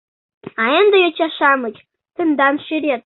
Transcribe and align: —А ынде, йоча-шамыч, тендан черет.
—А 0.61 0.63
ынде, 0.79 0.97
йоча-шамыч, 1.03 1.75
тендан 2.15 2.55
черет. 2.65 2.99